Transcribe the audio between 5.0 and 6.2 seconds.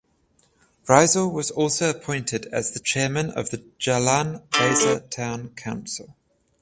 Town Council.